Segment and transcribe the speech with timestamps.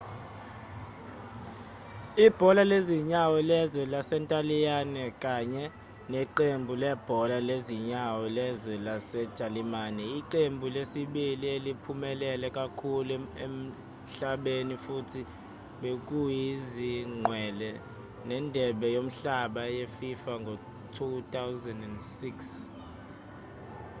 [2.25, 5.65] ibhola lezinyawo lezwe lasentaliyane kanye
[6.11, 13.13] neqembu lebhola lezinyawo lezwe lasejalimane iqembu lesibili eliphumelele kakhulu
[13.45, 15.21] emhlabeni futhi
[15.81, 17.69] bekuyizingqwele
[18.27, 22.39] zendebe yomhlaba yefifa ngo-2006